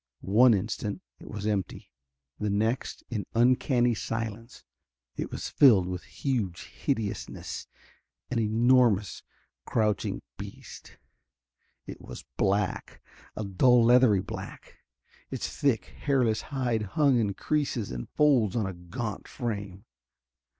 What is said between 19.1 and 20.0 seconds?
frame.